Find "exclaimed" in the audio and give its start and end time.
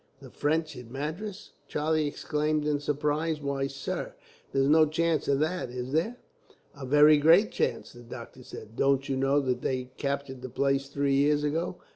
2.07-2.65